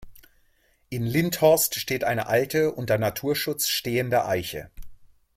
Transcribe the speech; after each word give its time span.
In 0.89 1.03
Lindhorst 1.05 1.75
steht 1.75 2.03
eine 2.03 2.25
alte, 2.25 2.71
unter 2.73 2.97
Naturschutz 2.97 3.67
stehende 3.67 4.25
Eiche. 4.25 4.71